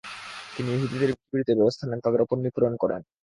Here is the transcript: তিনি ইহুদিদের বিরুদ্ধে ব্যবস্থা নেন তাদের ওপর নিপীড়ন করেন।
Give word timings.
তিনি 0.55 0.69
ইহুদিদের 0.73 1.11
বিরুদ্ধে 1.31 1.57
ব্যবস্থা 1.59 1.83
নেন 1.85 1.99
তাদের 2.05 2.23
ওপর 2.25 2.37
নিপীড়ন 2.37 2.73
করেন। 2.81 3.01